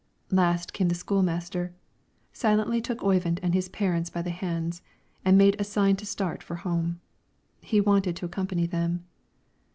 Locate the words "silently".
2.33-2.81